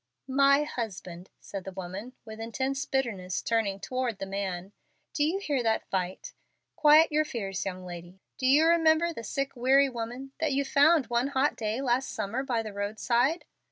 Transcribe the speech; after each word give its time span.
"'My 0.27 0.63
husband!'" 0.63 1.29
said 1.39 1.63
the 1.63 1.71
woman, 1.71 2.13
with 2.25 2.39
intense 2.39 2.85
bitterness, 2.87 3.39
turning 3.39 3.79
toward 3.79 4.17
the 4.17 4.25
man. 4.25 4.71
"Do 5.13 5.23
you 5.23 5.37
hear 5.37 5.61
that, 5.61 5.87
Vight? 5.91 6.33
Quiet 6.75 7.11
your 7.11 7.23
fears, 7.23 7.65
young 7.67 7.85
lady. 7.85 8.19
Do 8.39 8.47
you 8.47 8.65
remember 8.65 9.13
the 9.13 9.23
sick, 9.23 9.55
weary 9.55 9.89
woman 9.89 10.31
that 10.39 10.53
you 10.53 10.65
found 10.65 11.05
one 11.05 11.27
hot 11.27 11.55
day 11.55 11.81
last 11.81 12.09
summer 12.09 12.41
by 12.41 12.63
the 12.63 12.73
roadside? 12.73 13.45